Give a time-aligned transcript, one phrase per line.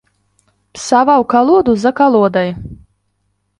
[0.77, 2.49] Псаваў калоду за калодай.